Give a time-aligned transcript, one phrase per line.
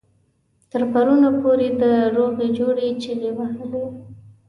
[0.71, 1.83] تر پرونه پورې د
[2.15, 3.83] روغې جوړې چيغې وهلې.